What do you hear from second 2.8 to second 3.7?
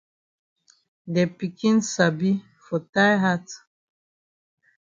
tie hat.